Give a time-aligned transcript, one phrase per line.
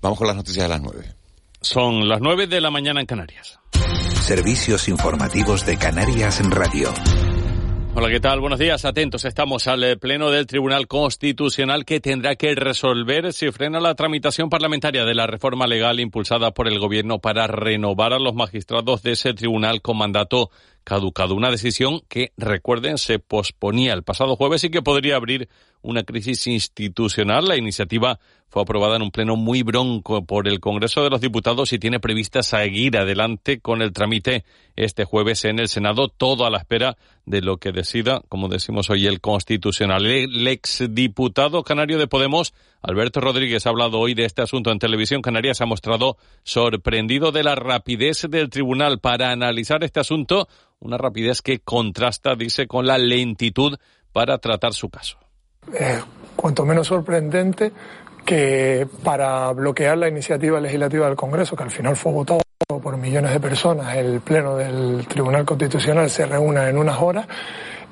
[0.00, 1.14] Vamos con las noticias de las 9.
[1.60, 3.58] Son las 9 de la mañana en Canarias.
[4.22, 6.92] Servicios informativos de Canarias en Radio.
[7.98, 8.40] Hola, ¿qué tal?
[8.40, 8.84] Buenos días.
[8.84, 9.24] Atentos.
[9.24, 14.50] Estamos al eh, Pleno del Tribunal Constitucional que tendrá que resolver si frena la tramitación
[14.50, 19.12] parlamentaria de la reforma legal impulsada por el Gobierno para renovar a los magistrados de
[19.12, 20.50] ese tribunal con mandato
[20.84, 21.34] caducado.
[21.34, 25.48] Una decisión que, recuerden, se posponía el pasado jueves y que podría abrir
[25.80, 27.48] una crisis institucional.
[27.48, 31.72] La iniciativa fue aprobada en un pleno muy bronco por el Congreso de los Diputados
[31.72, 34.44] y tiene prevista seguir adelante con el trámite
[34.76, 38.88] este jueves en el Senado, todo a la espera de lo que decida, como decimos
[38.88, 40.06] hoy, el Constitucional.
[40.06, 45.22] El exdiputado canario de Podemos, Alberto Rodríguez, ha hablado hoy de este asunto en televisión.
[45.22, 51.42] Canarias ha mostrado sorprendido de la rapidez del tribunal para analizar este asunto una rapidez
[51.42, 53.76] que contrasta, dice, con la lentitud
[54.12, 55.18] para tratar su caso.
[55.78, 56.00] Eh,
[56.36, 57.72] cuanto menos sorprendente
[58.26, 62.42] que para bloquear la iniciativa legislativa del Congreso, que al final fue votado
[62.82, 67.26] por millones de personas, el Pleno del Tribunal Constitucional se reúna en unas horas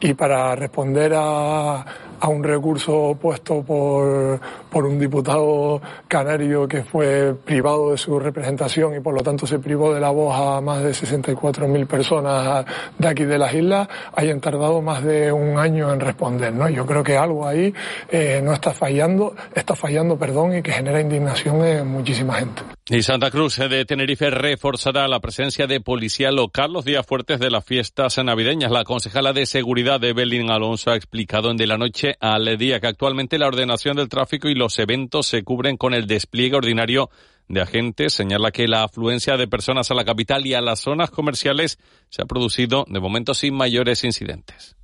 [0.01, 1.85] y para responder a,
[2.21, 8.95] a un recurso puesto por, por un diputado canario que fue privado de su representación
[8.97, 12.65] y por lo tanto se privó de la voz a más de 64.000 personas
[12.99, 16.53] de aquí de las islas, hayan tardado más de un año en responder.
[16.53, 16.69] ¿no?
[16.69, 17.73] Yo creo que algo ahí
[18.11, 22.63] eh, no está fallando, está fallando, perdón, y que genera indignación en muchísima gente.
[22.87, 27.51] Y Santa Cruz de Tenerife reforzará la presencia de policía local los días fuertes de
[27.51, 28.71] las fiestas navideñas.
[28.71, 32.81] La concejala de seguridad de Belín Alonso ha explicado en De la Noche al Día
[32.81, 37.11] que actualmente la ordenación del tráfico y los eventos se cubren con el despliegue ordinario
[37.49, 38.13] de agentes.
[38.13, 41.79] Señala que la afluencia de personas a la capital y a las zonas comerciales
[42.09, 44.77] se ha producido de momento sin mayores incidentes.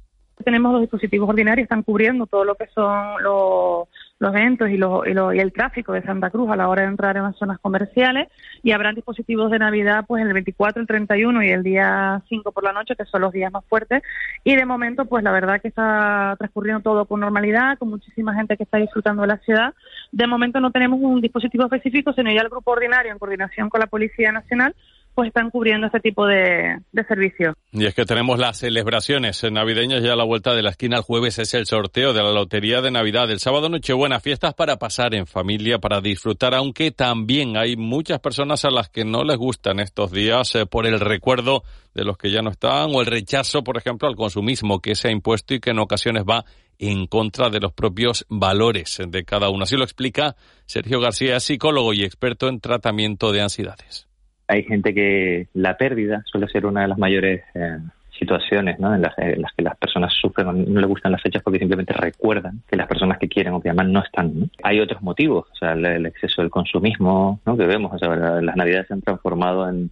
[0.44, 3.88] Tenemos los dispositivos ordinarios, están cubriendo todo lo que son los
[4.20, 7.24] los eventos y, y, el tráfico de Santa Cruz a la hora de entrar en
[7.24, 8.28] las zonas comerciales
[8.62, 12.62] y habrán dispositivos de Navidad pues el 24, el 31 y el día 5 por
[12.62, 14.02] la noche, que son los días más fuertes.
[14.44, 18.58] Y de momento, pues la verdad que está transcurriendo todo con normalidad, con muchísima gente
[18.58, 19.74] que está disfrutando de la ciudad.
[20.12, 23.80] De momento no tenemos un dispositivo específico, sino ya el grupo ordinario en coordinación con
[23.80, 24.74] la Policía Nacional
[25.20, 27.54] pues están cubriendo este tipo de, servicios.
[27.72, 30.96] Y es que tenemos las celebraciones navideñas ya a la vuelta de la esquina.
[30.96, 33.30] El jueves es el sorteo de la Lotería de Navidad.
[33.30, 38.64] El sábado Nochebuena, fiestas para pasar en familia, para disfrutar, aunque también hay muchas personas
[38.64, 41.64] a las que no les gustan estos días eh, por el recuerdo
[41.94, 45.08] de los que ya no están o el rechazo, por ejemplo, al consumismo que se
[45.08, 46.46] ha impuesto y que en ocasiones va
[46.78, 49.64] en contra de los propios valores de cada uno.
[49.64, 54.09] Así lo explica Sergio García, psicólogo y experto en tratamiento de ansiedades
[54.50, 57.78] hay gente que la pérdida suele ser una de las mayores eh,
[58.18, 62.60] situaciones en, las, que las personas sufren, no les gustan las fechas porque simplemente recuerdan
[62.68, 64.50] que las personas que quieren o que aman no están.
[64.62, 67.56] Hay otros motivos, o sea, el, exceso del consumismo ¿no?
[67.56, 69.90] que vemos, o sea, las navidades se han transformado en,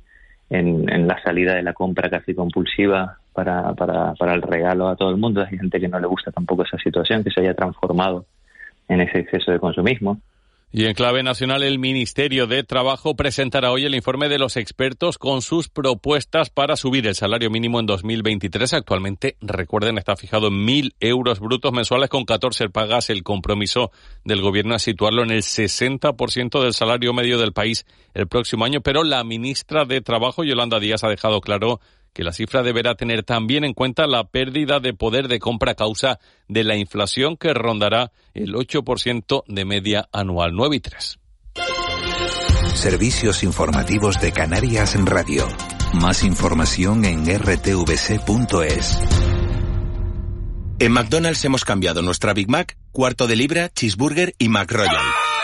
[0.50, 5.10] en, la salida de la compra casi compulsiva para, para, para el regalo a todo
[5.10, 5.40] el mundo.
[5.40, 8.26] Hay gente que no le gusta tampoco esa situación, que se haya transformado
[8.88, 10.20] en ese exceso de consumismo.
[10.70, 15.16] Y en clave nacional, el Ministerio de Trabajo presentará hoy el informe de los expertos
[15.16, 18.74] con sus propuestas para subir el salario mínimo en 2023.
[18.74, 23.08] Actualmente, recuerden, está fijado en mil euros brutos mensuales con 14 pagas.
[23.08, 23.92] El compromiso
[24.24, 28.82] del gobierno es situarlo en el 60% del salario medio del país el próximo año.
[28.82, 31.80] Pero la ministra de Trabajo, Yolanda Díaz, ha dejado claro
[32.18, 35.74] que la cifra deberá tener también en cuenta la pérdida de poder de compra a
[35.76, 36.18] causa
[36.48, 41.20] de la inflación que rondará el 8% de media anual 9 y 3.
[42.74, 45.46] Servicios informativos de Canarias en Radio.
[45.92, 48.98] Más información en rtvc.es.
[50.80, 55.37] En McDonald's hemos cambiado nuestra Big Mac, cuarto de libra, cheeseburger y McRoyal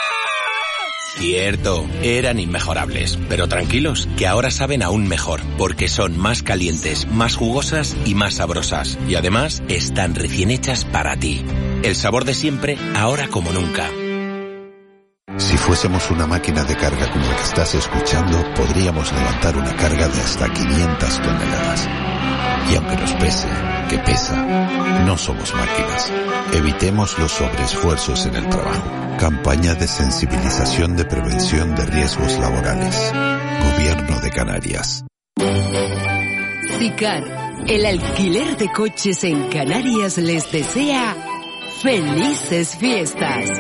[1.17, 7.37] Cierto, eran inmejorables, pero tranquilos, que ahora saben aún mejor, porque son más calientes, más
[7.37, 8.99] jugosas y más sabrosas.
[9.09, 11.45] Y además, están recién hechas para ti.
[11.83, 13.89] El sabor de siempre, ahora como nunca.
[15.37, 20.09] Si fuésemos una máquina de carga como la que estás escuchando, podríamos levantar una carga
[20.09, 21.89] de hasta 500 toneladas.
[22.71, 23.49] Y aunque nos pese,
[23.89, 24.37] que pesa,
[25.05, 26.13] no somos máquinas.
[26.53, 28.91] Evitemos los sobreesfuerzos en el trabajo.
[29.19, 33.13] Campaña de sensibilización de prevención de riesgos laborales.
[33.63, 35.05] Gobierno de Canarias.
[36.79, 37.25] SICAR,
[37.67, 41.17] el alquiler de coches en Canarias les desea
[41.83, 43.51] felices fiestas.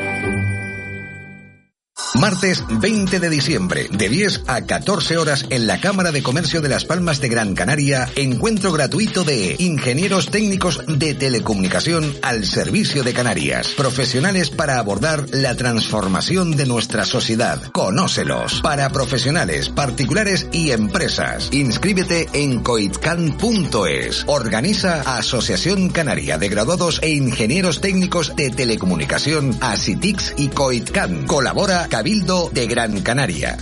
[2.15, 6.69] Martes 20 de diciembre, de 10 a 14 horas en la Cámara de Comercio de
[6.69, 13.15] Las Palmas de Gran Canaria, encuentro gratuito de ingenieros técnicos de telecomunicación al servicio de
[13.15, 17.61] Canarias, profesionales para abordar la transformación de nuestra sociedad.
[17.73, 21.49] Conócelos, para profesionales, particulares y empresas.
[21.53, 24.23] Inscríbete en coitcan.es.
[24.29, 31.27] Organiza Asociación Canaria de Graduados e Ingenieros Técnicos de Telecomunicación, ASITIX y Coitcan.
[31.27, 33.57] Colabora Cabildo de Gran Canaria.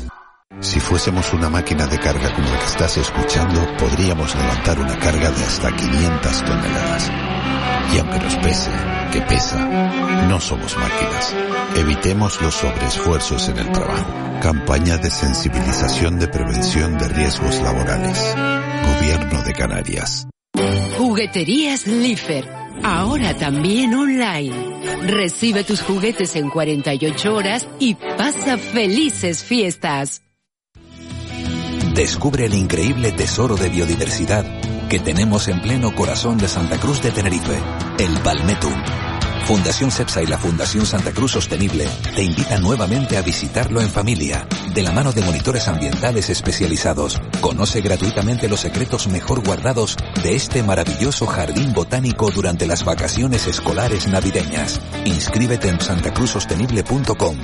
[0.59, 5.31] Si fuésemos una máquina de carga como la que estás escuchando, podríamos levantar una carga
[5.31, 7.13] de hasta 500 toneladas.
[7.95, 8.71] Y aunque nos pese,
[9.13, 9.65] que pesa,
[10.29, 11.37] no somos máquinas.
[11.77, 14.13] Evitemos los sobreesfuerzos en el trabajo.
[14.43, 18.35] Campaña de sensibilización de prevención de riesgos laborales.
[18.97, 20.27] Gobierno de Canarias.
[20.99, 24.55] Jugueterías Lifer Ahora también online.
[25.07, 30.23] Recibe tus juguetes en 48 horas y pasa felices fiestas.
[31.95, 34.47] Descubre el increíble tesoro de biodiversidad
[34.89, 37.59] que tenemos en pleno corazón de Santa Cruz de Tenerife,
[37.99, 39.12] el Palmetum
[39.53, 44.47] Fundación CEPSA y la Fundación Santa Cruz Sostenible te invitan nuevamente a visitarlo en familia,
[44.73, 47.21] de la mano de monitores ambientales especializados.
[47.43, 54.09] Conoce gratuitamente los secretos mejor guardados de este maravilloso jardín botánico durante las vacaciones escolares
[54.09, 54.81] navideñas.
[55.05, 57.37] Inscríbete en santacruzsostenible.com.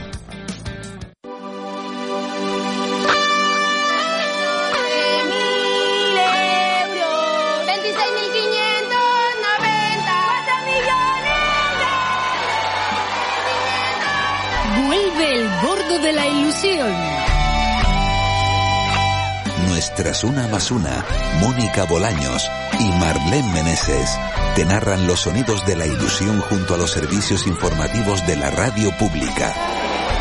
[19.99, 21.05] Nuestras una más una,
[21.41, 22.49] Mónica Bolaños
[22.79, 24.17] y Marlene Meneses
[24.55, 28.97] te narran los sonidos de la ilusión junto a los servicios informativos de la radio
[28.97, 29.53] pública.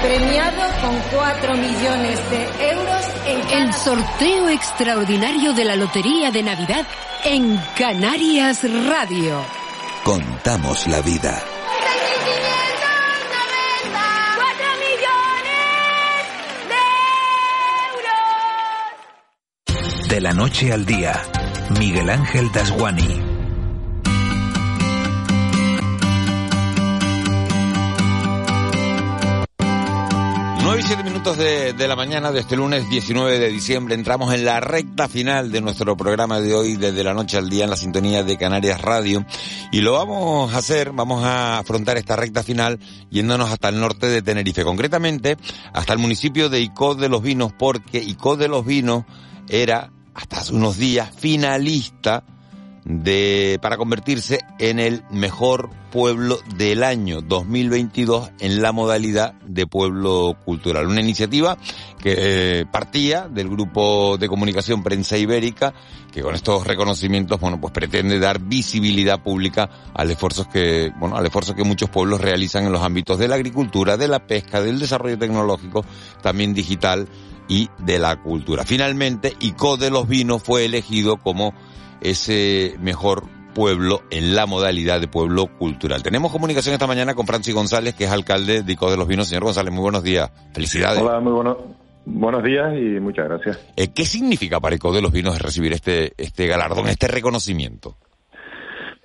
[0.01, 6.87] Premiado con 4 millones de euros en El sorteo extraordinario de la Lotería de Navidad
[7.23, 9.45] en Canarias Radio.
[10.03, 11.39] Contamos la vida.
[20.09, 21.21] De la noche al día,
[21.77, 23.21] Miguel Ángel Dasguani.
[30.63, 34.45] 9 y 7 minutos de, la mañana de este lunes 19 de diciembre entramos en
[34.45, 37.75] la recta final de nuestro programa de hoy desde la noche al día en la
[37.75, 39.25] sintonía de Canarias Radio
[39.73, 42.79] y lo vamos a hacer, vamos a afrontar esta recta final
[43.09, 45.37] yéndonos hasta el norte de Tenerife, concretamente
[45.73, 49.03] hasta el municipio de Icó de los Vinos porque Icó de los Vinos
[49.49, 52.23] era hasta hace unos días finalista
[52.83, 60.35] de, para convertirse en el mejor pueblo del año 2022 en la modalidad de pueblo
[60.43, 60.87] cultural.
[60.87, 61.57] Una iniciativa
[62.01, 65.73] que eh, partía del grupo de comunicación Prensa Ibérica,
[66.11, 69.69] que con estos reconocimientos, bueno, pues pretende dar visibilidad pública
[70.51, 74.07] que, bueno, al esfuerzo que muchos pueblos realizan en los ámbitos de la agricultura, de
[74.07, 75.85] la pesca, del desarrollo tecnológico,
[76.23, 77.07] también digital
[77.47, 78.63] y de la cultura.
[78.65, 81.53] Finalmente, ICO de los Vinos fue elegido como
[82.01, 86.03] ese mejor pueblo en la modalidad de pueblo cultural.
[86.03, 89.27] Tenemos comunicación esta mañana con Francis González, que es alcalde de ICO de los Vinos.
[89.27, 90.31] Señor González, muy buenos días.
[90.53, 91.01] Felicidades.
[91.01, 91.57] Hola, muy buenos
[92.09, 93.73] Buenos días y muchas gracias.
[93.75, 97.97] Eh, ¿Qué significa para ICO de los Vinos recibir este, este galardón, este reconocimiento?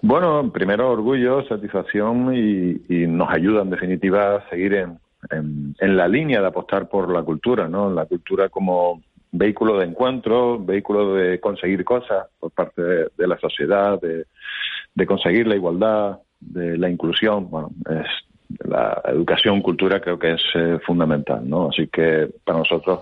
[0.02, 5.00] Bueno, primero orgullo, satisfacción y, y nos ayuda en definitiva a seguir en,
[5.30, 7.90] en, la línea de apostar por la cultura, ¿no?
[7.90, 14.00] La cultura como vehículo de encuentro, vehículo de conseguir cosas por parte de, la sociedad,
[14.00, 17.48] de, conseguir la igualdad, de la inclusión.
[17.48, 21.68] Bueno, es la educación, cultura creo que es eh, fundamental, ¿no?
[21.68, 23.00] Así que para nosotros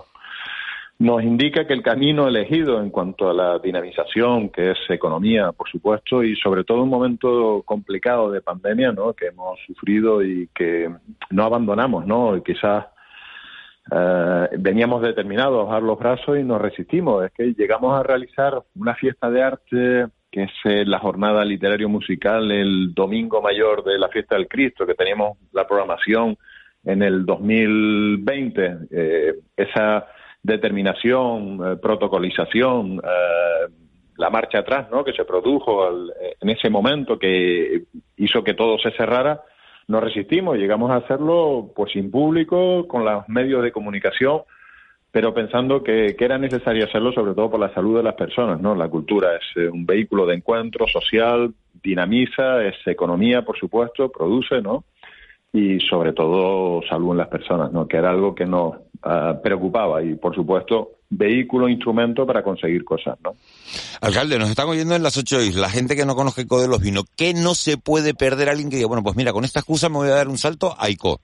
[1.01, 5.67] nos indica que el camino elegido en cuanto a la dinamización, que es economía, por
[5.67, 9.13] supuesto, y sobre todo un momento complicado de pandemia, ¿no?
[9.13, 10.93] Que hemos sufrido y que
[11.31, 12.37] no abandonamos, ¿no?
[12.37, 12.85] Y quizás
[13.91, 17.25] eh, veníamos determinados a bajar los brazos y nos resistimos.
[17.25, 21.89] Es que llegamos a realizar una fiesta de arte que es eh, la jornada literario
[21.89, 26.37] musical el domingo mayor de la fiesta del Cristo, que teníamos la programación
[26.83, 30.05] en el 2020 eh, esa
[30.43, 33.71] determinación, eh, protocolización, eh,
[34.17, 35.03] la marcha atrás ¿no?
[35.03, 35.89] que se produjo
[36.39, 37.83] en ese momento que
[38.17, 39.41] hizo que todo se cerrara,
[39.87, 44.41] nos resistimos, llegamos a hacerlo pues sin público, con los medios de comunicación,
[45.11, 48.61] pero pensando que, que, era necesario hacerlo sobre todo por la salud de las personas,
[48.61, 48.75] ¿no?
[48.75, 54.61] La cultura es eh, un vehículo de encuentro social, dinamiza, es economía, por supuesto, produce,
[54.61, 54.85] ¿no?
[55.51, 57.87] Y sobre todo salud en las personas, ¿no?
[57.87, 63.17] Que era algo que nos uh, preocupaba y, por supuesto, vehículo, instrumento para conseguir cosas,
[63.23, 63.33] ¿no?
[64.01, 66.67] Alcalde, nos están oyendo en las ocho islas, la gente que no conoce ICO de
[66.67, 69.59] los vinos, ¿qué no se puede perder alguien que diga, bueno, pues mira, con esta
[69.59, 71.19] excusa me voy a dar un salto a ICO?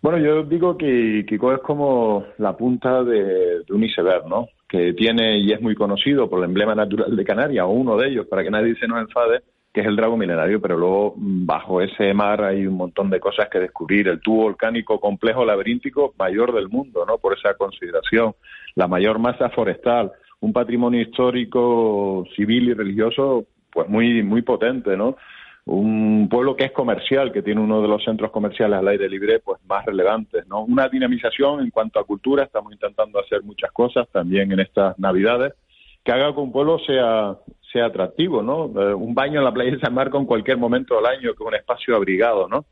[0.00, 4.48] Bueno, yo digo que Kiko es como la punta de, de, un iceberg, ¿no?
[4.68, 8.08] Que tiene y es muy conocido por el emblema natural de Canarias, o uno de
[8.08, 9.42] ellos, para que nadie se nos enfade,
[9.72, 13.20] que es el drago milenario, pero luego mm, bajo ese mar hay un montón de
[13.20, 14.08] cosas que descubrir.
[14.08, 17.18] El tubo volcánico complejo laberíntico mayor del mundo, ¿no?
[17.18, 18.34] Por esa consideración.
[18.74, 25.16] La mayor masa forestal, un patrimonio histórico, civil y religioso, pues muy, muy potente, ¿no?
[25.64, 29.38] un pueblo que es comercial, que tiene uno de los centros comerciales al aire libre
[29.38, 30.64] pues más relevantes, ¿no?
[30.64, 35.54] Una dinamización en cuanto a cultura, estamos intentando hacer muchas cosas también en estas Navidades,
[36.02, 37.36] que haga que un pueblo sea
[37.72, 38.66] sea atractivo, ¿no?
[38.80, 41.42] Eh, un baño en la playa de San Marco en cualquier momento del año, que
[41.42, 42.66] es un espacio abrigado, ¿no?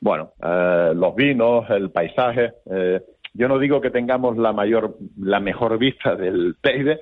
[0.00, 3.00] Bueno, eh, los vinos, el paisaje, eh,
[3.34, 7.00] yo no digo que tengamos la mayor, la mejor vista del Teide,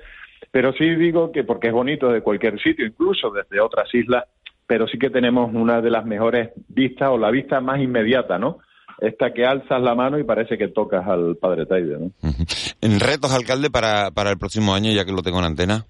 [0.51, 4.25] pero sí digo que porque es bonito de cualquier sitio, incluso desde otras islas,
[4.67, 8.59] pero sí que tenemos una de las mejores vistas o la vista más inmediata, ¿no?
[8.99, 12.11] Esta que alzas la mano y parece que tocas al Padre Taide, ¿no?
[12.81, 15.85] ¿En retos, alcalde, para, para el próximo año, ya que lo tengo en antena?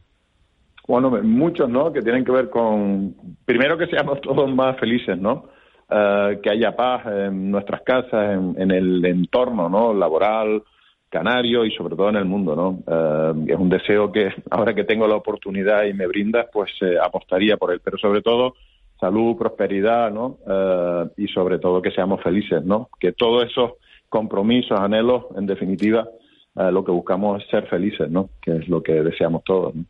[0.88, 1.92] Bueno, muchos, ¿no?
[1.92, 3.15] Que tienen que ver con,
[3.46, 5.46] primero que seamos todos más felices, ¿no?
[5.88, 9.94] Uh, que haya paz en nuestras casas, en, en, el entorno, ¿no?
[9.94, 10.63] Laboral,
[11.10, 12.70] canario y sobre todo en el mundo, ¿no?
[12.86, 16.96] Uh, es un deseo que ahora que tengo la oportunidad y me brindas, pues eh,
[17.01, 18.56] apostaría por él, pero sobre todo
[19.00, 20.38] salud, prosperidad, ¿no?
[20.46, 22.89] Uh, y sobre todo que seamos felices, ¿no?
[23.00, 23.74] Que todos esos
[24.10, 26.08] compromisos, anhelos, en definitiva,
[26.55, 28.29] uh, lo que buscamos es ser felices, ¿no?
[28.41, 29.75] Que es lo que deseamos todos.
[29.75, 29.85] ¿no?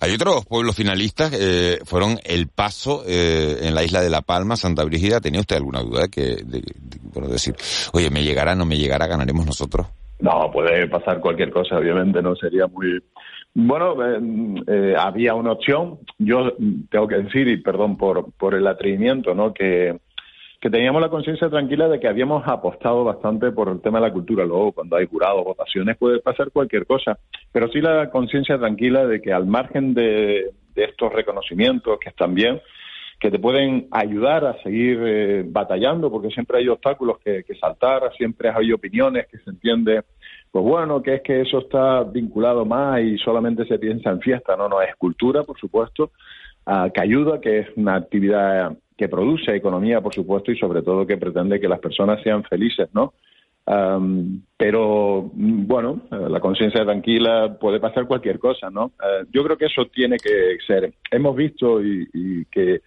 [0.00, 4.56] Hay otros pueblos finalistas, eh, fueron El Paso eh, en la isla de La Palma,
[4.56, 5.20] Santa Brígida.
[5.20, 7.54] ¿Tenía usted alguna duda que, de, de, bueno, decir,
[7.92, 9.86] oye, me llegará, no me llegará, ganaremos nosotros?
[10.20, 13.00] No, puede pasar cualquier cosa, obviamente, no sería muy,
[13.54, 15.98] bueno, eh, eh, había una opción.
[16.18, 16.52] Yo
[16.90, 19.54] tengo que decir, y perdón por, por el atrevimiento, ¿no?
[19.54, 19.96] Que,
[20.64, 24.12] que teníamos la conciencia tranquila de que habíamos apostado bastante por el tema de la
[24.14, 24.46] cultura.
[24.46, 27.18] Luego, cuando hay jurados, votaciones, puede pasar cualquier cosa.
[27.52, 32.62] Pero sí la conciencia tranquila de que al margen de, estos reconocimientos, que están bien,
[33.20, 38.10] que te pueden ayudar a seguir eh, batallando, porque siempre hay obstáculos que, que saltar,
[38.16, 40.00] siempre hay opiniones que se entiende
[40.50, 44.56] pues bueno, que es que eso está vinculado más y solamente se piensa en fiesta,
[44.56, 46.12] no, no, es cultura, por supuesto,
[46.66, 51.06] uh, que ayuda, que es una actividad que produce economía, por supuesto, y sobre todo
[51.06, 53.14] que pretende que las personas sean felices, ¿no?
[53.66, 58.86] Um, pero bueno, la conciencia tranquila puede pasar cualquier cosa, ¿no?
[58.86, 60.92] Uh, yo creo que eso tiene que ser.
[61.10, 62.82] Hemos visto y, y que,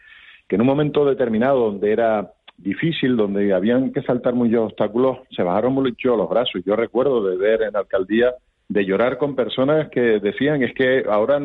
[0.47, 5.43] que en un momento determinado donde era difícil, donde habían que saltar muchos obstáculos, se
[5.43, 6.61] bajaron mucho los brazos.
[6.65, 8.33] Yo recuerdo de ver en alcaldía,
[8.69, 11.39] de llorar con personas que decían, es que ahora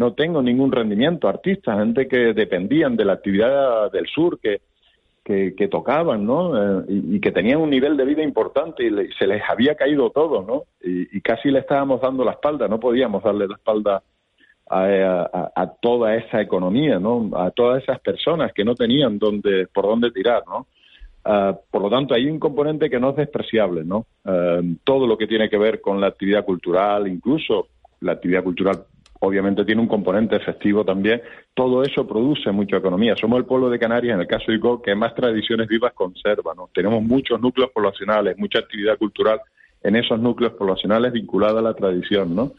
[0.00, 4.62] no tengo ningún rendimiento, artistas, gente que dependían de la actividad del sur, que,
[5.22, 6.80] que, que tocaban, ¿no?
[6.80, 10.08] Eh, y, que tenían un nivel de vida importante y, le, se les había caído
[10.08, 10.62] todo, ¿no?
[10.82, 14.02] Y, casi le estábamos dando la espalda, no podíamos darle la espalda
[14.70, 17.30] a, a, toda esa economía, ¿no?
[17.36, 20.66] A todas esas personas que no tenían dónde, por dónde tirar, ¿no?
[21.26, 24.06] Uh, por lo tanto, hay un componente que no es despreciable, ¿no?
[24.24, 27.66] Uh, todo lo que tiene que ver con la actividad cultural, incluso
[28.00, 28.86] la actividad cultural
[29.20, 31.22] obviamente tiene un componente efectivo también,
[31.54, 33.14] todo eso produce mucha economía.
[33.16, 36.54] Somos el pueblo de Canarias, en el caso de ICO, que más tradiciones vivas conserva,
[36.54, 36.68] ¿no?
[36.74, 39.40] Tenemos muchos núcleos poblacionales, mucha actividad cultural
[39.82, 42.52] en esos núcleos poblacionales vinculada a la tradición, ¿no?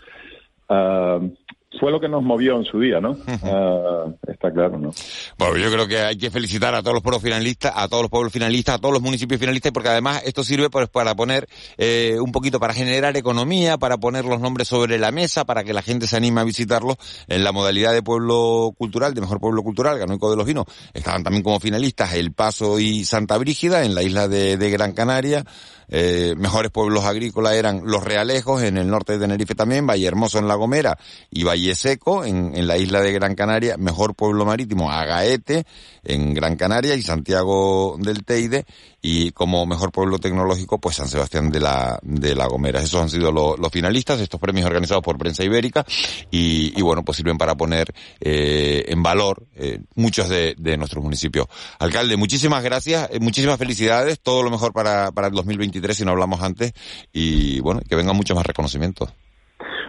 [0.70, 1.34] Uh,
[1.80, 3.12] fue lo que nos movió en su día, ¿no?
[3.12, 4.92] Uh, está claro, ¿no?
[5.38, 8.12] Bueno, yo creo que hay que felicitar a todos los pueblos finalistas, a todos los
[8.12, 11.48] pueblos finalistas, a todos los municipios finalistas, porque además esto sirve pues, para poner
[11.78, 15.74] eh, un poquito, para generar economía, para poner los nombres sobre la mesa, para que
[15.74, 16.98] la gente se anime a visitarlos
[17.28, 20.66] en la modalidad de pueblo cultural, de mejor pueblo cultural, Ganoico de los Vinos.
[20.94, 24.92] Estaban también como finalistas El Paso y Santa Brígida en la isla de, de Gran
[24.94, 25.46] Canaria.
[25.94, 30.40] Eh, mejores pueblos agrícolas eran Los Realejos en el norte de Tenerife también, Valle Hermoso
[30.40, 30.98] en La Gomera
[31.30, 35.66] y Valle Seco en, en, la isla de Gran Canaria, mejor pueblo marítimo Agaete
[36.04, 38.66] en Gran Canaria y Santiago del Teide
[39.02, 42.80] y como mejor pueblo tecnológico, pues San Sebastián de la, de la Gomera.
[42.80, 45.84] Esos han sido los finalistas de estos premios organizados por Prensa Ibérica
[46.30, 47.88] y, y bueno, pues sirven para poner
[48.20, 51.48] eh, en valor eh, muchos de, de, nuestros municipios.
[51.80, 56.12] Alcalde, muchísimas gracias, eh, muchísimas felicidades, todo lo mejor para, para el 2023 si no
[56.12, 56.74] hablamos antes
[57.12, 59.14] y bueno, que vengan muchos más reconocimientos.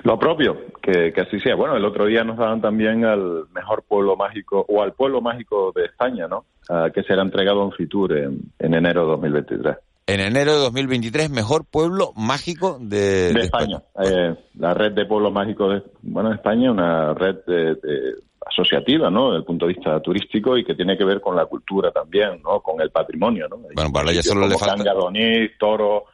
[0.04, 1.54] Lo propio, que, que, así sea.
[1.54, 5.71] Bueno, el otro día nos daban también al mejor pueblo mágico o al pueblo mágico
[5.76, 6.45] de España, ¿no?
[6.69, 9.76] Uh, que será entregado en Fitur en, en, enero de 2023.
[10.07, 13.83] En enero de 2023, mejor pueblo mágico de, de, de España.
[13.95, 14.11] España.
[14.11, 18.14] Eh, la red de pueblos mágicos de bueno, España, una red de, de,
[18.47, 19.31] asociativa, ¿no?
[19.31, 22.40] Desde el punto de vista turístico y que tiene que ver con la cultura también,
[22.42, 22.61] ¿no?
[22.61, 23.57] Con el patrimonio, ¿no?
[23.75, 24.76] Bueno, para ya solo le falta.
[24.76, 26.04] Cangadonís, Toro,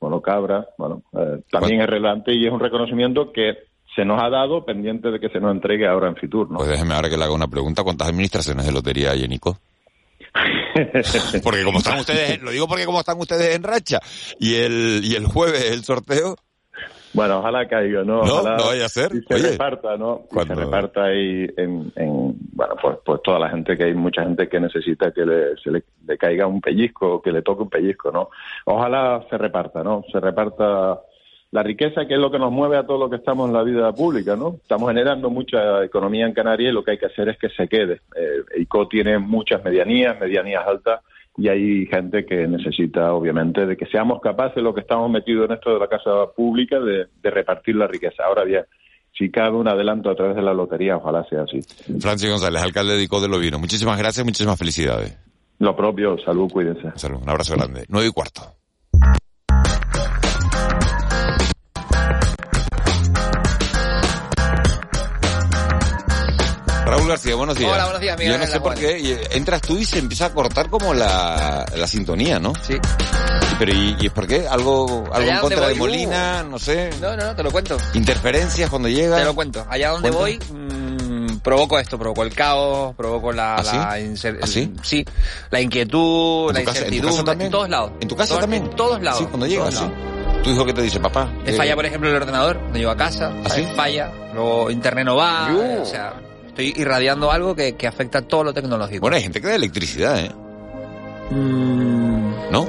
[0.00, 1.84] bueno, Cabra, bueno, eh, también bueno.
[1.84, 3.56] es relevante y es un reconocimiento que
[3.94, 6.58] se nos ha dado pendiente de que se nos entregue ahora en Fitur, ¿no?
[6.58, 7.84] Pues déjeme ahora que le haga una pregunta.
[7.84, 9.58] ¿Cuántas administraciones de lotería hay en ICO?
[11.42, 14.00] porque como están ustedes, lo digo porque como están ustedes en racha
[14.38, 16.36] y el, y el jueves el sorteo.
[17.14, 18.22] Bueno, ojalá caiga, ¿no?
[18.24, 19.10] No, ojalá no vaya a ser.
[19.14, 20.22] Y se Oye, reparta, ¿no?
[20.30, 24.22] Y se reparta ahí en, en, bueno, pues, pues toda la gente que hay mucha
[24.22, 27.68] gente que necesita que le, se le, le caiga un pellizco, que le toque un
[27.68, 28.30] pellizco, ¿no?
[28.64, 30.02] Ojalá se reparta, ¿no?
[30.10, 31.00] Se reparta
[31.52, 33.62] la riqueza, que es lo que nos mueve a todo lo que estamos en la
[33.62, 34.56] vida pública, ¿no?
[34.62, 37.68] Estamos generando mucha economía en Canarias y lo que hay que hacer es que se
[37.68, 38.00] quede.
[38.16, 41.02] Eh, ICO tiene muchas medianías, medianías altas,
[41.36, 45.56] y hay gente que necesita, obviamente, de que seamos capaces, lo que estamos metidos en
[45.56, 48.24] esto de la casa pública, de, de repartir la riqueza.
[48.24, 48.64] Ahora bien,
[49.16, 51.60] si cabe un adelanto a través de la lotería, ojalá sea así.
[52.00, 53.58] Francis González, alcalde de ICO de Lovino.
[53.58, 55.18] Muchísimas gracias, muchísimas felicidades.
[55.58, 56.92] Lo propio, salud, cuídense.
[56.96, 57.84] Salud, un abrazo grande.
[57.88, 58.61] Nueve y cuarto.
[67.02, 67.72] Raúl García, buenos días.
[67.72, 70.30] Hola, buenos días, Miguel Yo no sé por qué entras tú y se empieza a
[70.32, 72.52] cortar como la, la sintonía, ¿no?
[72.62, 72.76] Sí.
[73.58, 74.46] Pero ¿y, y por qué?
[74.48, 76.44] ¿Algo, algo en contra de voy, Molina?
[76.44, 76.90] No sé.
[77.00, 77.76] No, no, no, te lo cuento.
[77.94, 79.16] ¿Interferencias cuando llega?
[79.16, 79.66] Te lo cuento.
[79.68, 81.32] Allá donde voy, Cuéntame.
[81.32, 83.76] mmm, provoco esto, provoco el caos, provoco la, ¿Ah, sí?
[83.76, 84.72] la incer- ¿Ah, sí?
[84.82, 85.04] sí,
[85.50, 87.46] la inquietud, ¿En la casa- en tu incertidumbre, casa también?
[87.46, 87.92] en todos lados.
[88.00, 88.62] ¿En tu casa Todos- también?
[88.64, 89.18] En todos lados.
[89.18, 89.84] Sí, cuando llegas, sí.
[90.44, 91.26] ¿Tu hijo qué te dice, papá?
[91.44, 93.66] Me Eh, falla, por ejemplo, el ordenador, cuando llego a casa, ¿Ah, sí?
[93.74, 95.62] falla, luego internet no va, Yo.
[95.64, 96.14] eh, o sea,
[96.52, 99.00] estoy irradiando algo que, que afecta a todo lo tecnológico.
[99.00, 100.30] Bueno, hay gente que da electricidad, ¿eh?
[101.30, 102.68] Mm, ¿No?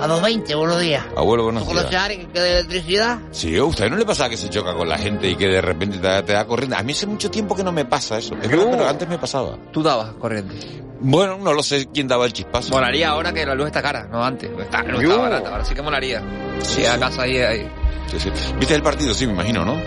[0.00, 1.04] A 220, buenos días.
[1.16, 2.02] Abuelo, buenos ¿Tú conoces días.
[2.02, 3.18] a alguien que de electricidad?
[3.30, 5.60] Sí, ¿a usted no le pasa que se choca con la gente y que de
[5.62, 6.76] repente te da, te da corriente?
[6.76, 8.34] A mí hace mucho tiempo que no me pasa eso.
[8.40, 9.56] Es verdad, pero antes me pasaba.
[9.72, 10.54] Tú dabas corriente.
[11.00, 12.74] Bueno, no lo sé quién daba el chispazo.
[12.74, 14.50] Molaría ahora que la luz está cara, no antes.
[14.58, 15.00] Está, Yo.
[15.00, 16.22] está barata, ahora sí que molaría.
[16.60, 17.68] Sí, Sí, a casa ahí, ahí.
[18.10, 18.30] Sí, sí.
[18.58, 19.14] ¿Viste el partido?
[19.14, 19.80] Sí, me imagino, ¿no?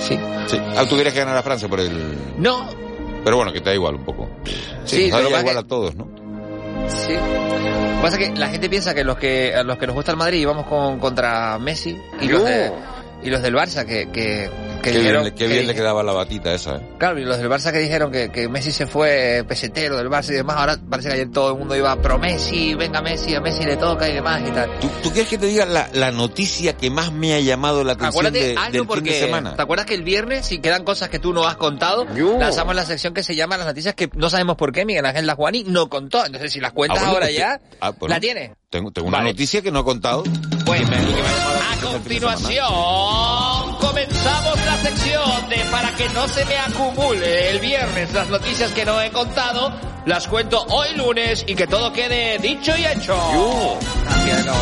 [0.00, 0.18] Sí.
[0.46, 0.58] Sí.
[0.76, 2.16] Ah, tú querías que ganara Francia por el...
[2.38, 2.68] No,
[3.24, 4.28] Pero bueno, que te da igual un poco.
[4.84, 6.08] Sí, nos da igual que- a todos, ¿no?
[6.88, 7.14] sí.
[7.14, 9.96] Lo que pasa es que la gente piensa que los que a los que nos
[9.96, 12.70] gusta el Madrid íbamos con, contra Messi y los, de,
[13.22, 14.50] y los del Barça que, que,
[14.84, 16.88] que Qué bien, dijeron le- qué que bien le dije- quedaba la batita esa, ¿eh?
[16.98, 20.30] Claro, y los del Barça que dijeron que, que Messi se fue pesetero del Barça
[20.30, 23.40] y demás, ahora parece que ayer todo el mundo iba pro Messi, venga Messi, a
[23.40, 24.70] Messi le toca y demás y tal.
[24.80, 27.92] ¿Tú, tú quieres que te diga la, la noticia que más me ha llamado la
[27.92, 29.56] atención Acuérdate, de- del fin de porque semana?
[29.56, 32.06] ¿te acuerdas que el viernes si quedan cosas que tú no has contado,
[32.38, 35.26] lanzamos la sección que se llama las noticias que no sabemos por qué Miguel Ángel
[35.26, 36.24] Lajuani no contó?
[36.26, 38.14] Entonces si las cuentas Ah, bueno, ahora pues ya, ah, bueno.
[38.14, 38.52] ¿la tiene?
[38.70, 39.30] Tengo, tengo una Vale.
[39.30, 40.24] noticia que no he contado.
[40.66, 47.58] Bueno, llamado la a continuación comenzamos sección de para que no se me acumule el
[47.58, 49.72] viernes las noticias que no he contado,
[50.04, 53.16] las cuento hoy lunes y que todo quede dicho y hecho.
[54.44, 54.52] No,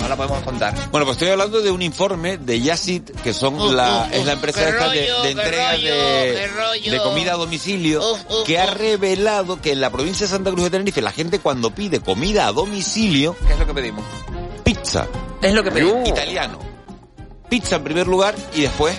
[0.00, 0.74] no la podemos contar.
[0.92, 4.26] Bueno, pues estoy hablando de un informe de Yacit, que son Uf, la, uf, es
[4.26, 5.94] la empresa esta de, rollo, de qué entrega rollo,
[6.84, 8.00] de, de comida a domicilio,
[8.46, 11.72] que ha revelado que en la provincia de Santa Cruz de Tenerife la gente cuando
[11.72, 14.04] pide comida a domicilio, ¿Qué es lo que pedimos?
[14.62, 15.08] pizza,
[15.42, 16.08] Es lo que pedimos.
[16.08, 16.60] italiano.
[17.48, 18.94] Pizza en primer lugar y después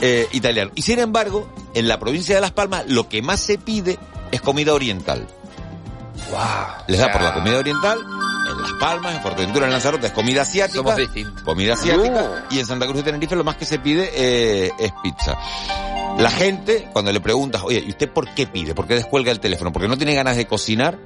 [0.00, 0.70] eh, italiano.
[0.74, 3.98] Y sin embargo, en la provincia de Las Palmas lo que más se pide
[4.30, 5.26] es comida oriental.
[6.30, 6.84] Wow.
[6.88, 10.42] Les da por la comida oriental, en Las Palmas, en Fuerteventura, en Lanzarote, es comida
[10.42, 10.78] asiática.
[10.78, 11.42] Somos distintos.
[11.42, 12.46] Comida asiática.
[12.50, 15.36] Y en Santa Cruz de Tenerife lo más que se pide eh, es pizza.
[16.18, 18.74] La gente, cuando le preguntas, oye, ¿y usted por qué pide?
[18.74, 19.72] ¿Por qué descuelga el teléfono?
[19.72, 20.98] ¿Porque no tiene ganas de cocinar?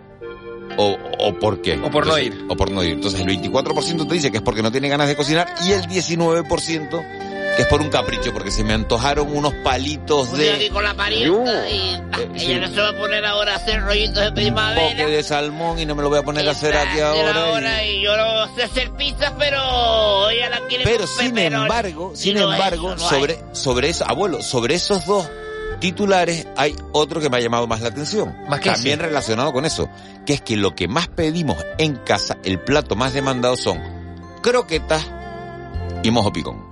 [0.76, 1.78] ¿O, o por qué?
[1.82, 2.46] O por no ir.
[2.48, 2.92] O por no ir.
[2.92, 5.82] Entonces el 24% te dice que es porque no tiene ganas de cocinar y el
[5.88, 7.27] 19%
[7.58, 10.84] que es por un capricho, porque se me antojaron unos palitos Estoy aquí de con
[10.84, 12.54] la parienta y ah, Eh, ella sí.
[12.54, 14.90] no se va a poner ahora a hacer rollitos de un primavera.
[14.90, 17.84] poke de salmón y no me lo voy a poner a hacer aquí ahora.
[17.84, 22.34] y- yo no sé hacer pizzas, pero ella la quiere Pero con sin embargo, sin
[22.36, 23.08] no embargo, eso, no hay.
[23.20, 25.28] sobre, sobre eso, abuelo, sobre esos dos
[25.80, 28.36] titulares hay otro que me ha llamado más la atención.
[28.48, 29.88] ¿Más qué También relacionado con eso,
[30.24, 33.80] que es que lo que más pedimos en casa, el plato más demandado son
[34.42, 35.04] croquetas
[36.04, 36.68] y mojo picón.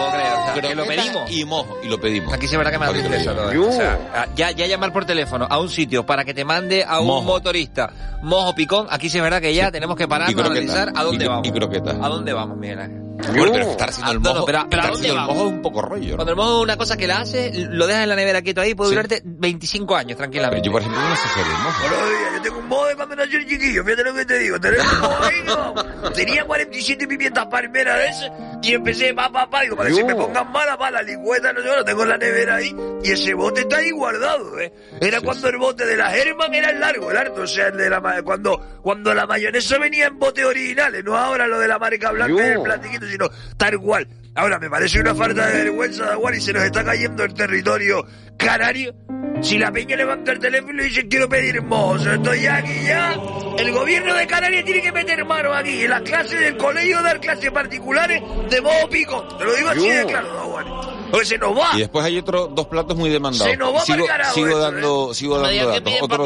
[0.00, 0.32] No lo puedo creer.
[0.32, 1.30] O sea, que lo Croquetas pedimos.
[1.30, 2.32] Y mojo, y lo pedimos.
[2.34, 3.68] Aquí sí es verdad que me hace eso todo.
[3.68, 3.98] O sea,
[4.34, 7.22] ya, ya llamar por teléfono a un sitio para que te mande a un Mojo.
[7.22, 7.90] motorista
[8.22, 11.02] mojo picón, aquí sí es verdad que ya tenemos que Y pararnos a analizar a
[11.04, 11.46] dónde Y- vamos.
[11.48, 11.96] Y croquetas.
[12.00, 13.02] ¿A dónde vamos, Miguel Ángel?
[13.28, 15.26] Bueno, pero estar haciendo el Ah, mojo, no, pero- pero ¿a estar dónde haciendo el
[15.36, 16.10] mojo es un poco rollo.
[16.10, 16.16] ¿no?
[16.16, 18.60] Cuando el mojo es una cosa que la hace, lo dejas en la nevera quieto
[18.60, 18.94] ahí, puede Sí.
[18.96, 20.66] durarte 25 años Pero tranquilamente.
[20.66, 21.80] yo, por ejemplo, no sé hacer el mojo.
[21.88, 24.38] Buenos días, yo tengo un modo de cuando nació el chiquillo, fíjate lo que te
[24.38, 25.74] digo, tenemos un ¿no?
[26.14, 30.04] Tenía 47 pimientas palmeras de ese, y empecé, pa, pa, pa, digo, para que se
[30.04, 33.10] me pongan malas, pa, la lingüeta, no sé, lo tengo en la nevera ahí, y
[33.12, 34.72] ese bote está ahí guardado, ¿eh?
[35.00, 37.76] Era cuando el bote de la Herman era el largo, el harto, o sea, el
[37.76, 41.78] de la, cuando, cuando la mayonesa venía en botes originales, no ahora lo de la
[41.78, 44.06] marca blanca y el platiquito, sino tal cual.
[44.34, 47.34] Ahora, me parece una falta de vergüenza de Aguar y se nos está cayendo el
[47.34, 48.94] territorio canario.
[49.42, 53.14] Si la peña levanta el teléfono y dice quiero pedir mozo, estoy aquí ya.
[53.58, 57.20] El gobierno de Canarias tiene que meter mano aquí en las clases del colegio, dar
[57.20, 59.36] clases particulares de modo pico.
[59.38, 60.99] Te lo digo así de claro, Aguar.
[61.10, 61.70] Porque se nos va.
[61.74, 63.50] Y después hay otros dos platos muy demandados.
[63.50, 65.92] Se nos va sigo, pa'l carajo sigo dando, sigo No dando datos.
[66.00, 66.18] Otros,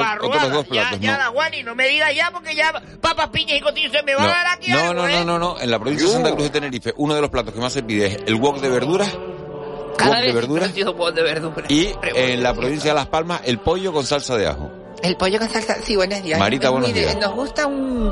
[0.53, 1.19] dos Ya, platos, ya, no.
[1.19, 4.15] da Juan, y no me digas ya porque ya papas, piñas y cotillos se me
[4.15, 5.13] van No, a dar aquí no, algo, no, ¿eh?
[5.19, 5.61] no, no, no.
[5.61, 7.83] En la provincia de Santa Cruz de Tenerife, uno de los platos que más se
[7.83, 11.71] pide es el wok de verduras, wok Cada de vez verduras, wok de verduras.
[11.71, 14.71] y en la provincia de Las Palmas, el pollo con salsa de ajo.
[15.03, 15.77] El pollo con salsa.
[15.83, 16.39] Sí, buenos días.
[16.39, 17.17] Marita, muy buenos de- días.
[17.17, 18.11] Nos gusta un.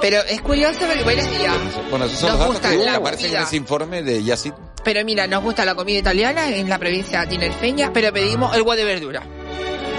[0.00, 1.54] Pero es curioso porque buenos días.
[1.88, 4.54] Bueno, esos son Nos los datos que la aparecen en ese informe de Yacit.
[4.84, 8.76] Pero mira, nos gusta la comida italiana en la provincia tinerfeña, pero pedimos el huevo
[8.76, 9.22] de verdura.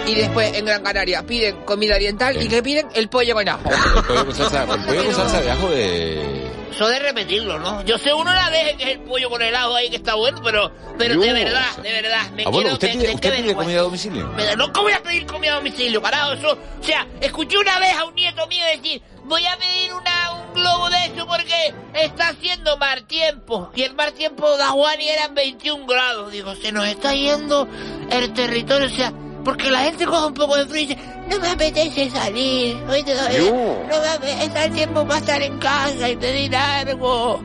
[0.06, 3.70] Y después en Gran Canaria piden comida oriental y que piden el pollo con ajo.
[3.70, 6.44] El pollo con salsa, el pollo con salsa de ajo de...
[6.74, 7.84] Eso de repetirlo, ¿no?
[7.86, 10.42] Yo sé uno la vez que es el pollo con helado ahí que está bueno,
[10.44, 13.30] pero, pero de verdad, de verdad, me Ah, bueno, quiero ¿usted que- pide, que- usted
[13.30, 13.64] que pide vergüenza.
[13.64, 14.28] comida a domicilio?
[14.30, 16.34] Me No, ¿cómo voy a pedir comida a domicilio, carajo?
[16.34, 20.23] Eso, o sea, escuché una vez a un nieto mío decir, voy a pedir una,
[20.54, 23.72] un globo de eso porque está haciendo mal tiempo.
[23.76, 26.32] Y el mal tiempo de Aguani eran 21 grados.
[26.32, 27.68] Digo, se nos está yendo
[28.12, 29.14] el territorio, o sea,
[29.44, 32.76] porque la gente coge un poco de frío y dice, no me apetece salir.
[32.90, 37.42] Hoy te doy- no me apetece el tiempo para estar en casa y pedir algo.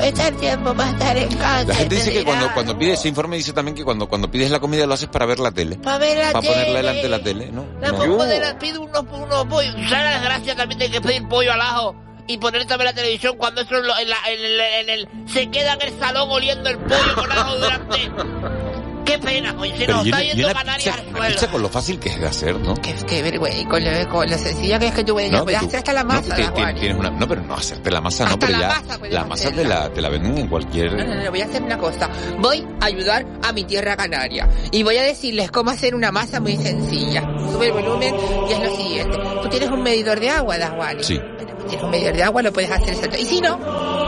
[0.00, 1.64] Está el tiempo para estar en casa.
[1.68, 4.50] La gente dice que cuando, cuando pide ese informe dice también que cuando, cuando pides
[4.50, 5.76] la comida lo haces para ver la tele.
[5.76, 6.76] Pa' ver la Para ponerla tele.
[6.78, 7.64] delante de la tele, ¿no?
[7.80, 7.98] La No.
[7.98, 9.72] pongo de la, pido unos, unos pollos.
[9.88, 11.94] ¿Sabes desgracia también de que pedir pollo al ajo?
[12.26, 15.50] Y poner también la televisión cuando eso en, en la- en el, en el- se
[15.50, 18.10] queda en el salón oliendo el pollo con ajo durante...
[19.04, 21.26] Qué pena, pues se nos está yendo Canarias al suelo.
[21.26, 22.74] pizza con lo fácil que es de hacer, ¿no?
[22.76, 23.60] Qué, qué vergüenza.
[23.60, 26.02] Y con lo, con lo sencilla que es que tú puedes, No, hacer hasta la
[26.04, 26.34] no, masa.
[26.34, 28.68] ti- la tienes una, no, pero no hacerte la masa, no, Hasta pero la ya
[28.80, 30.94] masa la masa te la, te la venden en cualquier...
[30.94, 32.08] No, no, no, voy a hacer una cosa.
[32.38, 34.48] Voy a ayudar a mi tierra canaria.
[34.72, 37.20] Y voy a decirles cómo hacer una masa muy sencilla.
[37.52, 38.14] Sube el volumen
[38.48, 39.18] y es lo siguiente.
[39.42, 41.04] Tú tienes un medidor de agua, Daswani.
[41.04, 41.20] Sí.
[41.68, 43.16] Tienes un medidor de agua, lo puedes hacer exacto.
[43.18, 43.58] Y si no,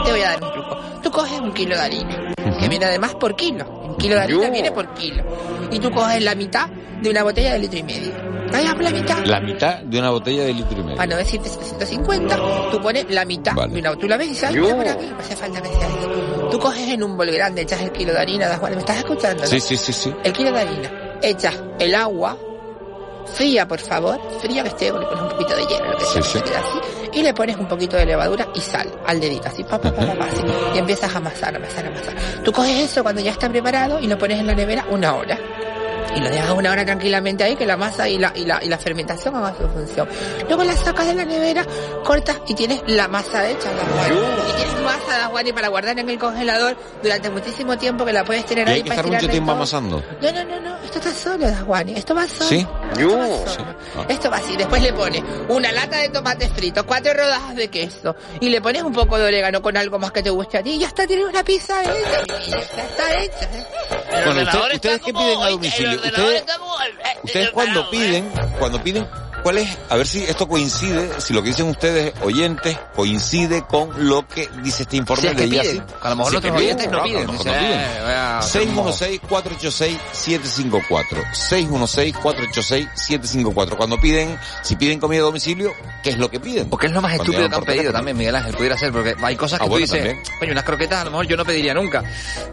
[0.03, 0.77] te voy a dar un truco.
[1.01, 3.65] Tú coges un kilo de harina, que viene además por kilo.
[3.69, 5.23] Un kilo de harina viene por kilo.
[5.71, 6.69] Y tú coges la mitad
[7.01, 8.27] de una botella de litro y medio.
[8.51, 9.25] La mitad.
[9.25, 10.95] La mitad de una botella de litro y medio.
[10.95, 13.73] Para no decirte 750, tú pones la mitad Vale.
[13.73, 16.49] de una Tú la ves y mira por aquí, no hace falta que sea eso.
[16.49, 19.43] Tú coges en un bol grande, echas el kilo de harina, das, ¿me estás escuchando?
[19.43, 19.47] no?
[19.49, 20.13] Sí, sí, sí, sí.
[20.23, 20.91] El kilo de harina,
[21.21, 22.37] echas el agua,
[23.33, 26.21] fría por favor, fría que esté, le pones un poquito de hielo, lo que sea,
[26.23, 26.37] sí.
[26.39, 29.91] así, y le pones un poquito de levadura y sal al dedito, así, pa, pa,
[29.91, 30.41] pa, pa, pa, así,
[30.75, 32.13] y empiezas a amasar, amasar, amasar.
[32.43, 35.37] Tú coges eso cuando ya está preparado y lo pones en la nevera una hora.
[36.15, 38.67] Y lo dejas una hora tranquilamente ahí, que la masa y la, y la, y
[38.69, 40.07] la fermentación hagan su función.
[40.47, 41.65] Luego la sacas de la nevera,
[42.03, 44.15] cortas y tienes la masa hecha, la guani.
[44.49, 48.23] Y tienes masa de guani para guardar en el congelador durante muchísimo tiempo que la
[48.23, 49.55] puedes tener Y ahí hay que para estar mucho y tiempo todo.
[49.57, 50.03] amasando.
[50.21, 52.49] No, no, no, no, esto está solo, Dasguani, esto va solo.
[52.49, 52.67] ¿Sí?
[52.97, 53.75] Esto va solo.
[54.09, 58.15] Esto va así, después le pones una lata de tomate frito, cuatro rodajas de queso
[58.39, 60.71] y le pones un poco de orégano con algo más que te guste a ti
[60.71, 62.39] y ya está, tienes una pizza hecha, vida,
[62.75, 63.45] ya está hecha.
[63.53, 63.67] ¿eh?
[64.25, 65.99] Bueno, usted- está ¿ustedes qué piden a domicilio?
[66.07, 69.07] Ustedes, eh, eh, ustedes eh, cuando parado, piden, cuando piden,
[69.47, 69.77] ¿cuál es?
[69.89, 74.49] A ver si esto coincide, si lo que dicen ustedes, oyentes, coincide con lo que
[74.61, 75.69] dice este informe Si es de que Yassi.
[75.69, 75.85] piden.
[76.01, 77.27] A lo mejor Si es que oyentes no piden.
[77.27, 77.79] Dice, no piden.
[77.79, 78.89] eh, voy a hacer un mojo.
[78.91, 81.31] 616-486-754.
[81.31, 83.77] 616-486-754.
[83.77, 85.71] Cuando piden, si piden comida a domicilio,
[86.03, 86.69] ¿qué es lo que piden?
[86.69, 89.15] Porque es lo más Cuando estúpido que han pedido también, Miguel Ángel, pudiera ser, porque
[89.21, 91.45] hay cosas que Ah, tú bueno, dices, coño, unas croquetas a lo mejor yo no
[91.45, 92.03] pediría nunca.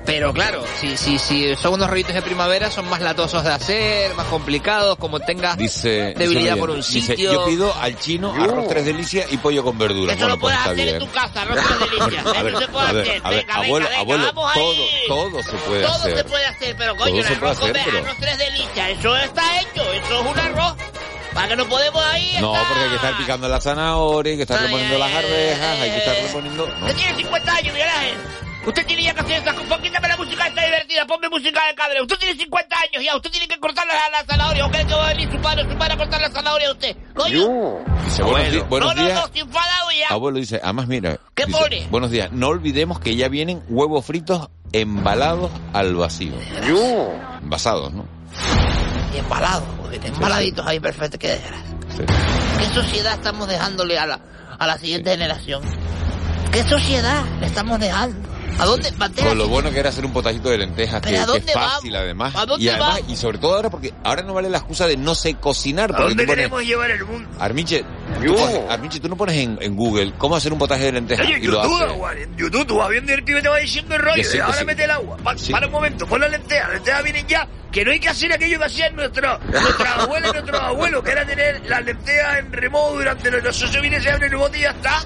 [0.07, 4.15] Pero claro, si, si, si son unos rollitos de primavera, son más latosos de hacer,
[4.15, 7.33] más complicados, como tengas Dice, debilidad dice por un un Dice, sitio.
[7.33, 10.17] yo pido al chino arroz tres delicias y pollo con verduras.
[10.17, 12.25] Eso lo Bueno, pues puedes está hacer en tu casa, arroz tres delicias.
[12.25, 13.23] Ver, Eso se puede hacer.
[13.23, 16.17] ver, venga, abuelo, venga, abuelo, venga, vamos todo, todo se puede Todo hacer.
[16.19, 19.17] se puede hacer, pero coño, Todo el arroz con hacer, pero- arroz tres delicias, eso
[19.17, 20.75] está hecho, eso es un arroz.
[21.35, 24.43] Para que no podemos ahí No, porque hay que estar picando la zanahoria, hay que
[24.43, 26.23] estar Ay, reponiendo ay, las ay, arvejas, hay que estar ay.
[26.27, 26.67] reponiendo...
[26.69, 26.87] no.
[26.87, 28.15] Usted tiene 50 años, Miguel Ángel.
[28.67, 29.79] Usted tiene ya que hacer esas cosas.
[29.81, 31.07] Quítame la música esta divertida.
[31.07, 32.01] Ponme música de cadre.
[32.03, 33.17] Usted tiene 50 años ya.
[33.17, 34.67] Usted tiene que cortar la, la zanahoria.
[34.67, 36.69] ¿O cree que va a venir su padre o su padre a cortar la zanahoria
[36.69, 36.97] a usted?
[37.15, 37.79] Coño.
[38.05, 39.31] Dice, buenos, di- buenos no, no, días.
[39.35, 40.09] no, enfadado ya.
[40.11, 41.87] Abuelo dice, además mira, ¿Qué dice, pone?
[41.91, 46.35] buenos días, no olvidemos que ya vienen huevos fritos embalados al vacío.
[47.43, 48.07] Envasados, ¿no?
[49.15, 51.19] Y embalados, porque embaladitos ahí perfecto.
[51.19, 51.75] Qué desgracia.
[52.59, 54.21] ¿Qué sociedad estamos dejándole a la,
[54.59, 55.63] a la siguiente generación?
[56.53, 58.29] ¿Qué sociedad le estamos dejando?
[58.59, 58.91] ¿A dónde?
[58.97, 61.33] Bandeja Con lo bueno que era hacer un potajito de lentejas, que, ¿Pero a que
[61.33, 62.05] dónde es fácil vamos?
[62.05, 62.37] además.
[62.37, 63.11] ¿A dónde y además, vamos?
[63.13, 65.91] y sobre todo ahora porque ahora no vale la excusa de no sé cocinar.
[65.91, 67.29] ¿A porque dónde tú pones- queremos llevar el mundo?
[67.41, 67.85] Armiche,
[68.25, 71.27] tú pones, Armiche, tú no pones en, en Google cómo hacer un potaje de lentejas
[71.27, 71.97] Oye, y lo YouTube, haces.
[71.97, 74.25] Juan, en YouTube tú vas viendo y el pibe te va diciendo el rollo, de
[74.25, 74.65] sí, ahora sí.
[74.65, 75.17] mete el agua.
[75.19, 75.53] Pa- Sí.
[75.53, 78.33] Para un momento, pon la lenteja, las lentejas vienen ya, que no hay que hacer
[78.33, 82.53] aquello que hacían nuestros nuestra abuela y nuestros abuelos, que era tener las lentejas en
[82.53, 85.05] remojo durante los los ocho viene se abre el bote y ya está.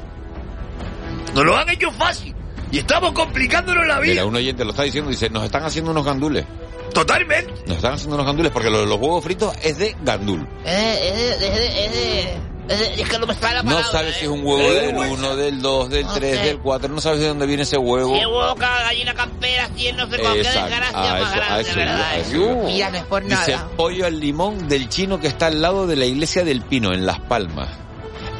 [1.35, 2.35] Nos lo han hecho fácil.
[2.71, 4.25] Y estamos complicándonos la Mira, vida.
[4.27, 6.45] un oyente lo está diciendo, dice, nos están haciendo unos gandules.
[6.93, 7.53] Totalmente.
[7.67, 10.47] Nos están haciendo unos gandules porque lo de los huevos fritos es de gandul.
[10.65, 12.33] Es de, es de, es de,
[12.69, 13.91] es de, es que no me sale la No palabra.
[13.93, 16.45] sabes si es un huevo Eh, del 1, del 2, del No 3, sé.
[16.47, 18.15] del 4, no sabes de dónde viene ese huevo.
[18.15, 21.23] Si es huevo, cada gallina campera, si es no sé con qué desgracia a más
[21.23, 22.19] eso- grande, eso ¿verdad?
[22.19, 22.63] eso.
[22.67, 23.69] Mira, no es por Dice nada.
[23.77, 27.07] pollo al limón del chino que está al lado de la iglesia del Pino, en
[27.07, 27.69] Las Palmas.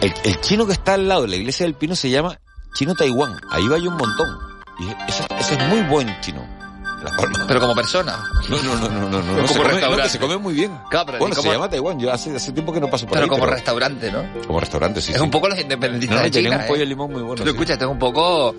[0.01, 2.39] El, el chino que está al lado de la iglesia del Pino se llama
[2.79, 3.37] Chino Taiwán.
[3.51, 4.39] Ahí va yo un montón.
[4.79, 6.47] Y ese, ese es muy buen chino.
[7.49, 8.17] Pero como persona.
[8.49, 9.23] No, no, no, no, no.
[9.23, 10.03] no, Como se come, restaurante.
[10.05, 10.79] no, se come muy bien.
[11.19, 11.99] Bueno, ¿y se llama Taiwán.
[11.99, 13.29] Yo hace, hace tiempo que no paso por Pero ahí.
[13.29, 14.25] como pero- restaurante, ¿no?
[14.47, 15.11] Como restaurante, sí.
[15.11, 15.23] Es sí.
[15.25, 16.59] un poco los independentistas No, de China.
[16.61, 16.87] un pollo ¿eh?
[16.87, 17.37] limón muy bueno.
[17.37, 17.49] Tú sí.
[17.51, 18.55] escuchas, esto es un poco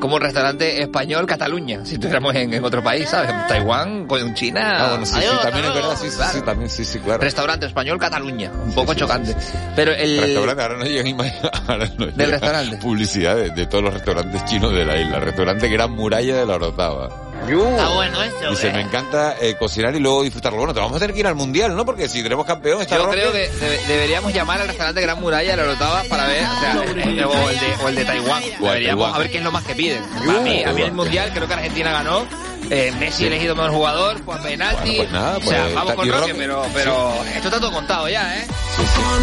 [0.00, 1.80] como un restaurante español Cataluña.
[1.84, 3.30] Si estuviéramos en, en otro país, ¿sabes?
[3.30, 4.72] En Taiwán, con China.
[4.76, 6.32] Ah, bueno, sí, sí, Adiós, también es verdad, sí, sí, Claro.
[6.32, 7.20] sí, también, sí, sí, claro.
[7.22, 8.50] Restaurante español Cataluña.
[8.64, 9.36] Un poco sí, chocante.
[9.76, 10.20] Pero el.
[10.20, 11.20] Restaurante, ahora no llegan
[11.68, 12.76] ahora no Del restaurante.
[12.78, 15.20] publicidad de, de todos los restaurantes chinos de la isla.
[15.20, 17.29] Restaurante Gran Muralla de la Orotava.
[17.48, 18.72] Está bueno eso, Dice, ¿eh?
[18.72, 20.58] me encanta eh, cocinar y luego disfrutarlo.
[20.58, 21.84] Bueno, te vamos a tener que ir al mundial, ¿no?
[21.84, 25.56] Porque si tenemos campeón, está Yo creo que debe- deberíamos llamar al restaurante Gran Muralla
[25.56, 28.42] la Orotava para ver, o, sea, eh, o, el de, o el de Taiwán.
[28.60, 30.02] Deberíamos a ver qué es lo más que piden.
[30.26, 32.24] Para mí, a mí el mundial creo que Argentina ganó.
[32.72, 34.96] Eh, Messi elegido mejor jugador, Juan penalti.
[34.98, 36.34] Bueno, pues nada, o sea, pues, vamos con Roque, Roque.
[36.38, 38.46] pero, pero esto está todo contado ya, ¿eh?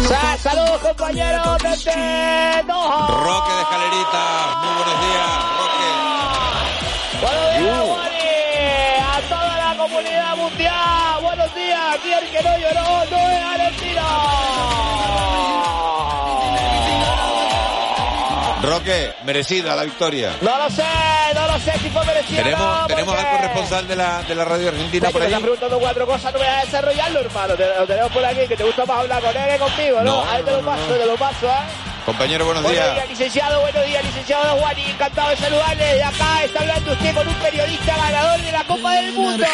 [0.06, 3.06] Sa- Saludos compañeros desde Doha.
[3.06, 5.88] Roque de Escalerita, muy buenos días, Roque.
[7.22, 8.07] Buenos días,
[9.88, 11.20] comunidad mundial.
[11.22, 11.80] Buenos días.
[11.94, 14.02] Aquí el que no lloró no es argentino.
[18.62, 20.32] Roque, merecida la victoria.
[20.40, 20.82] No lo sé,
[21.34, 24.44] no lo sé si fue merecido o Tenemos, tenemos al corresponsal de la, de la
[24.44, 25.32] radio argentina por me ahí.
[25.32, 27.54] estás preguntando cuatro cosas, no me vas a desarrollarlo, hermano.
[27.54, 30.24] Te, lo tenemos por aquí, que te gusta más hablar con él que conmigo, ¿no?
[30.24, 31.87] No, Ahí te lo paso, te lo paso, ¿eh?
[32.08, 32.94] Compañero, buenos Buenos días.
[32.94, 33.60] días, licenciado.
[33.60, 34.78] Buenos días, licenciado Juan.
[34.78, 36.42] Y encantado de saludarle desde acá.
[36.42, 39.44] Está hablando usted con un periodista ganador de la Copa del Mundo.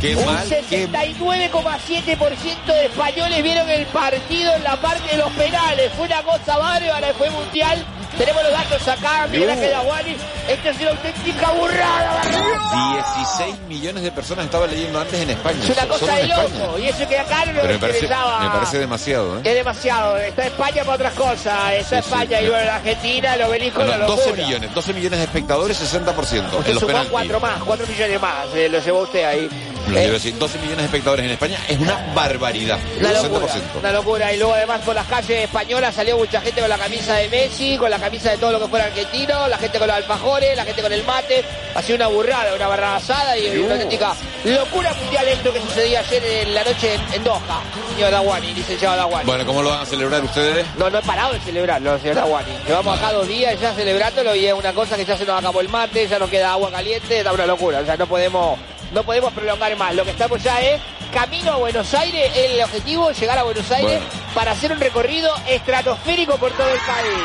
[0.00, 5.30] Qué un mal, qué 69,7% de españoles vieron el partido en la parte de los
[5.32, 5.92] penales.
[5.92, 7.84] Fue una cosa bárbara, fue mundial.
[8.18, 10.16] Tenemos los datos acá, Miguel Ángel Aguani.
[10.48, 13.14] Esto es una auténtica burrada, barbaridad.
[13.16, 15.58] 16 millones de personas estaba leyendo antes en España.
[15.62, 16.78] Es una Solo cosa de loco.
[16.78, 18.40] Y eso que acá no Pero me parece, interesaba.
[18.40, 19.42] me parece demasiado, ¿eh?
[19.44, 20.16] Es demasiado.
[20.18, 21.72] Está España para otras cosas.
[21.74, 21.94] Está Sí, sí.
[22.08, 24.46] España y bueno, la Argentina, el obelisco, Bueno, la 12 locura.
[24.46, 27.10] millones, 12 millones de espectadores, 60% Usted en los sumó penaltis.
[27.12, 28.46] cuatro más, cuatro millones más.
[28.54, 29.48] eh, lo llevó usted ahí.
[29.88, 32.78] No, Eh, quiero decir, 12 millones de espectadores en España es una barbaridad.
[33.00, 33.78] Una Un locura, 60%.
[33.80, 34.32] una locura.
[34.32, 37.76] Y luego además por las calles españolas salió mucha gente con la camisa de Messi,
[37.78, 40.64] con la camisa de todo lo que fuera argentino, la gente con los alfajores, la
[40.64, 41.44] gente con el mate.
[41.74, 46.24] Ha sido una burrada, una barrabasada y una auténtica locura mundial esto que sucedía ayer
[46.24, 47.60] en la noche en, en Doha,
[47.94, 49.26] señor Dawani, licenciado Dawani.
[49.26, 50.66] Bueno, ¿cómo lo van a celebrar ustedes?
[50.76, 52.52] No, no he parado de celebrarlo, señor Dawani.
[52.66, 55.60] Llevamos acá dos días ya celebrándolo y es una cosa que ya se nos acabó
[55.60, 57.80] el mate, ya nos queda agua caliente, está una locura.
[57.80, 58.58] O sea, no podemos,
[58.92, 59.94] no podemos prolongar más.
[59.94, 60.80] Lo que estamos ya es
[61.12, 64.00] camino a Buenos Aires, el objetivo es llegar a Buenos Aires
[64.34, 67.18] para hacer un recorrido estratosférico por todo el país.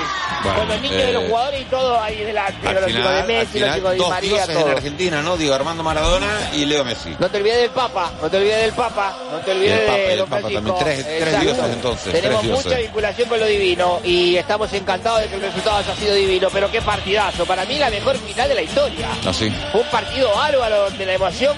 [0.43, 2.91] Bueno, con los niños eh, de los jugadores y todo ahí delante, los chicos de
[3.23, 4.71] final, Messi, los chicos de dos María, dioses en todo.
[4.71, 5.37] Argentina, ¿no?
[5.37, 7.15] Digo, Armando Maradona y Leo Messi.
[7.19, 10.13] No te olvides del Papa, no te olvides del Papa, no te olvides Papa, de
[10.13, 10.75] el Papa también.
[10.79, 11.41] Tres- tres Exacto.
[11.45, 12.65] dioses, entonces, Tenemos tres dioses.
[12.65, 16.49] mucha vinculación con lo divino y estamos encantados de que el resultado haya sido divino,
[16.51, 17.45] pero qué partidazo.
[17.45, 19.07] Para mí la mejor final de la historia.
[19.25, 19.49] Así.
[19.71, 21.55] Fue un partido bárbaro donde la emoción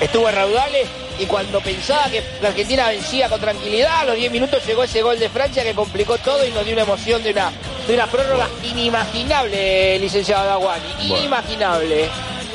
[0.00, 4.30] estuvo en raudales y cuando pensaba que la Argentina vencía con tranquilidad, a los 10
[4.32, 7.30] minutos llegó ese gol de Francia que complicó todo y nos dio una emoción de
[7.32, 7.50] una,
[7.86, 11.16] de una prórroga inimaginable, licenciado Daguani, Bueno.
[11.18, 12.08] inimaginable.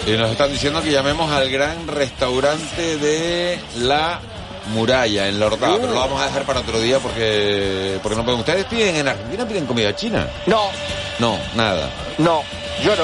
[0.06, 4.20] Y nos están diciendo que llamemos al gran restaurante de la
[4.74, 8.24] muralla en la Hortada, pero lo vamos a dejar para otro día porque porque no
[8.24, 8.40] pueden.
[8.40, 10.28] ¿Ustedes piden en Argentina piden comida china?
[10.46, 10.70] No,
[11.20, 11.90] No, nada.
[12.18, 12.44] no,
[12.84, 13.04] yo no.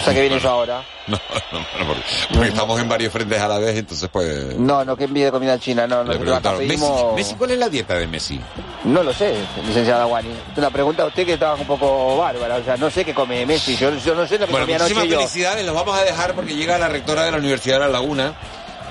[0.00, 0.82] O sea que viene eso ahora.
[1.10, 1.18] No,
[1.50, 4.56] no, no, porque, porque estamos en varios frentes a la vez, entonces pues...
[4.56, 6.84] No, no, que envíe comida china, no, Le nosotros Messi.
[7.16, 8.40] Messi, ¿cuál es la dieta de Messi?
[8.84, 9.34] No lo sé,
[9.66, 10.28] licenciada Guani.
[10.56, 12.56] Una pregunta a usted que estaba un poco bárbara.
[12.56, 13.76] O sea, no sé qué come Messi.
[13.76, 15.18] Yo, yo no sé lo que Bueno, comía muchísimas anoche yo.
[15.18, 18.34] felicidades, los vamos a dejar porque llega la rectora de la Universidad de La Laguna,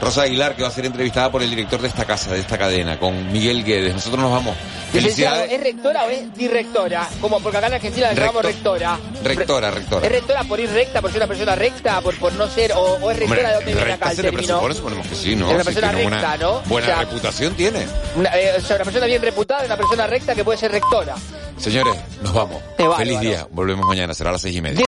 [0.02, 2.58] Rosa Aguilar, que va a ser entrevistada por el director de esta casa, de esta
[2.58, 3.94] cadena, con Miguel Guedes.
[3.94, 4.58] Nosotros nos vamos.
[4.94, 5.52] Licenciado, Felicidades.
[5.52, 7.08] ¿es rectora o es directora?
[7.22, 9.00] Como porque acá en Argentina la llamamos rectora.
[9.24, 10.06] Rectora, rectora.
[10.08, 12.80] ¿Es rectora por ir recta, por ser una persona recta, por, por no ser, o,
[12.96, 14.74] o es rectora Hombre, de dónde viene acá el término?
[14.74, 15.48] suponemos que sí, ¿no?
[15.48, 16.62] Es una Sí, persona recta, ¿no?
[16.62, 17.86] Buena O sea, reputación tiene.
[18.16, 21.16] Una, eh, o sea, una persona bien reputada, una persona recta que puede ser rectora.
[21.58, 22.62] Señores, nos vamos.
[22.78, 22.98] Qué bárbaro.
[23.06, 23.48] Feliz día.
[23.52, 24.86] Volvemos mañana, será a las seis y media.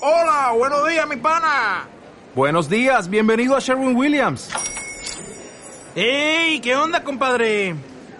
[0.00, 1.86] Hola, buenos días, mi pana.
[2.34, 4.48] Buenos días, bienvenido a Sherwin Williams.
[5.94, 6.60] ¡Ey!
[6.60, 7.74] ¿Qué onda, compadre?